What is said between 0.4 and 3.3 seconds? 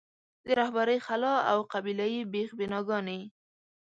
د رهبرۍ خلا او قبیله یي بېخ بناګانې.